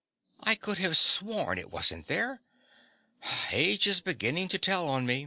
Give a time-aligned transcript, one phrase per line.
[0.41, 2.41] I could have sworn it wasn't there.
[3.51, 5.19] Age is beginning to tell on me.